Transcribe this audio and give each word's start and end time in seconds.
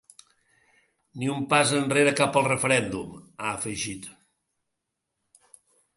Ni 1.23 1.27
un 1.33 1.43
pas 1.51 1.73
enrere 1.81 2.15
cap 2.21 2.41
al 2.41 2.47
referèndum, 2.49 3.11
ha 3.49 3.53
afegit. 3.61 4.11